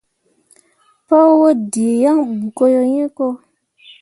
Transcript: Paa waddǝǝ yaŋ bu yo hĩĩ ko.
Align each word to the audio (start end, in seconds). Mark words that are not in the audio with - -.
Paa 1.07 1.29
waddǝǝ 1.39 1.87
yaŋ 2.03 2.19
bu 2.55 2.63
yo 2.73 2.81
hĩĩ 2.91 3.07
ko. 3.17 3.27